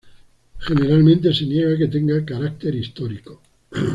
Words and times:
Generalmente 0.67 1.31
se 1.31 1.45
niega 1.45 1.77
que 1.77 1.87
tenga 1.87 2.25
carácter 2.25 2.73
histórico. 2.73 3.39